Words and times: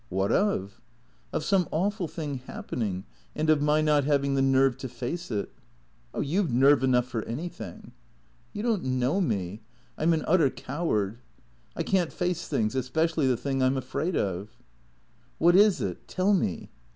"What 0.09 0.31
of?"" 0.31 0.81
Of 1.31 1.43
some 1.43 1.67
awful 1.71 2.07
thing 2.07 2.37
happening 2.47 3.03
and 3.35 3.51
of 3.51 3.61
my 3.61 3.81
not 3.81 4.03
having 4.03 4.33
the 4.33 4.41
nerve 4.41 4.75
to 4.77 4.89
face 4.89 5.29
it."" 5.29 5.51
You 6.19 6.41
've 6.41 6.51
nerve 6.51 6.83
enough 6.83 7.05
for 7.05 7.21
anything."" 7.25 7.91
You 8.51 8.63
don't 8.63 8.83
know 8.83 9.21
me. 9.21 9.61
I 9.99 10.01
'm 10.01 10.13
an 10.13 10.25
utter 10.27 10.49
coward. 10.49 11.19
I 11.75 11.83
can't 11.83 12.11
face 12.11 12.47
things. 12.47 12.73
Especially 12.73 13.27
the 13.27 13.37
thing 13.37 13.61
I 13.61 13.67
'm 13.67 13.77
afraid 13.77 14.15
of."" 14.15 14.57
Wliat 15.39 15.53
is 15.53 15.81
it? 15.81 16.07
Tell 16.07 16.33
me." 16.33 16.71